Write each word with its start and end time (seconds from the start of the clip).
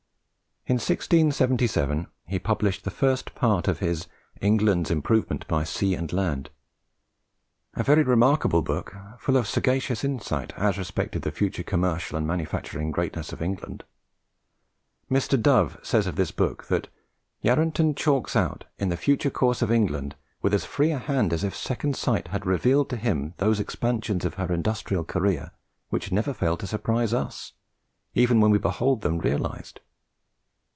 In 0.67 0.75
1677 0.75 2.05
he 2.27 2.37
published 2.39 2.83
the 2.85 2.91
first 2.91 3.33
part 3.35 3.67
of 3.67 3.79
his 3.79 4.05
England's 4.41 4.91
Improvement 4.91 5.45
by 5.47 5.63
Sea 5.63 5.95
and 5.95 6.13
Land 6.13 6.49
a 7.73 7.81
very 7.83 8.03
remarkable 8.03 8.61
book, 8.61 8.95
full 9.17 9.35
of 9.37 9.47
sagacious 9.47 10.03
insight 10.03 10.53
as 10.55 10.77
respected 10.77 11.23
the 11.23 11.31
future 11.31 11.63
commercial 11.63 12.15
and 12.15 12.25
manufacturing 12.27 12.91
greatness 12.91 13.33
of 13.33 13.41
England. 13.41 13.83
Mr. 15.09 15.35
Dove 15.41 15.77
says 15.81 16.05
of 16.07 16.15
this 16.15 16.29
book 16.31 16.65
that 16.67 16.87
"Yarranton 17.43 17.95
chalks 17.95 18.35
out 18.35 18.63
in 18.77 18.87
it 18.87 18.91
the 18.91 18.97
future 19.01 19.31
course 19.31 19.61
of 19.63 19.67
Britain 19.69 20.13
with 20.43 20.53
as 20.53 20.63
free 20.63 20.91
a 20.91 20.99
hand 20.99 21.33
as 21.33 21.43
if 21.43 21.55
second 21.57 21.95
sight 21.97 22.27
had 22.29 22.45
revealed 22.45 22.87
to 22.91 22.97
him 22.97 23.33
those 23.37 23.59
expansions 23.59 24.23
of 24.25 24.35
her 24.35 24.53
industrial 24.53 25.03
career 25.03 25.51
which 25.89 26.11
never 26.13 26.33
fail 26.35 26.55
to 26.55 26.67
surprise 26.67 27.13
us, 27.15 27.53
even 28.13 28.39
when 28.39 28.51
we 28.51 28.57
behold 28.59 29.01
them 29.01 29.17
realized." 29.17 29.79